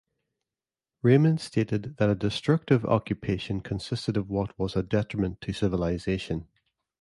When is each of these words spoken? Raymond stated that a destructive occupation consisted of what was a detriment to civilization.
Raymond 1.03 1.39
stated 1.39 1.97
that 1.97 2.09
a 2.09 2.15
destructive 2.15 2.83
occupation 2.85 3.61
consisted 3.61 4.17
of 4.17 4.31
what 4.31 4.57
was 4.57 4.75
a 4.75 4.81
detriment 4.81 5.41
to 5.41 5.53
civilization. 5.53 6.47